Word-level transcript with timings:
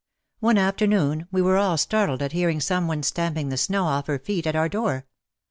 One 0.39 0.57
afternoon 0.57 1.27
we 1.31 1.43
were 1.43 1.57
all 1.57 1.77
startled 1.77 2.23
at 2.23 2.31
hearing 2.31 2.59
some 2.59 2.87
one 2.87 3.03
stamping 3.03 3.49
the 3.49 3.55
snow 3.57 3.85
off 3.85 4.07
her 4.07 4.17
feet 4.17 4.47
at 4.47 4.55
our 4.55 4.67
door. 4.67 5.05